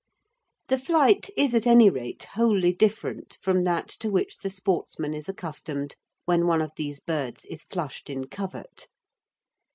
The 0.69 0.79
flight 0.79 1.29
is 1.37 1.53
at 1.53 1.67
any 1.67 1.87
rate 1.87 2.23
wholly 2.33 2.73
different 2.73 3.37
from 3.39 3.65
that 3.65 3.87
to 3.99 4.09
which 4.09 4.37
the 4.37 4.49
sportsman 4.49 5.13
is 5.13 5.29
accustomed 5.29 5.95
when 6.25 6.47
one 6.47 6.63
of 6.63 6.71
these 6.75 6.99
birds 6.99 7.45
is 7.45 7.61
flushed 7.61 8.09
in 8.09 8.25
covert. 8.25 8.87